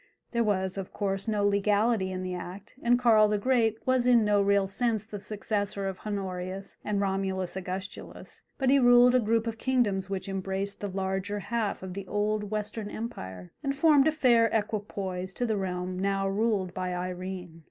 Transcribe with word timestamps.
There 0.31 0.43
was, 0.43 0.79
of 0.79 0.91
course, 0.91 1.27
no 1.27 1.45
legality 1.47 2.11
in 2.11 2.23
the 2.23 2.33
act, 2.33 2.73
and 2.81 2.97
Karl 2.97 3.27
the 3.27 3.37
Great 3.37 3.77
was 3.85 4.07
in 4.07 4.25
no 4.25 4.41
real 4.41 4.67
sense 4.67 5.05
the 5.05 5.19
successor 5.19 5.87
of 5.87 5.99
Honorius 6.03 6.79
and 6.83 6.99
Romulus 6.99 7.55
Augustulus, 7.55 8.41
but 8.57 8.71
he 8.71 8.79
ruled 8.79 9.13
a 9.13 9.19
group 9.19 9.45
of 9.45 9.59
kingdoms 9.59 10.09
which 10.09 10.27
embraced 10.27 10.79
the 10.79 10.89
larger 10.89 11.37
half 11.39 11.83
of 11.83 11.93
the 11.93 12.07
old 12.07 12.49
Western 12.49 12.89
Empire, 12.89 13.51
and 13.61 13.75
formed 13.75 14.07
a 14.07 14.11
fair 14.11 14.47
equipoise 14.47 15.35
to 15.35 15.45
the 15.45 15.55
realm 15.55 15.99
now 15.99 16.27
ruled 16.27 16.73
by 16.73 16.95
Irene. 16.95 17.59